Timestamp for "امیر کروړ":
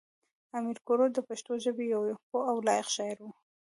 0.57-1.09